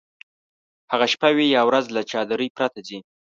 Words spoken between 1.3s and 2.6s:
وي یا ورځ له چادرۍ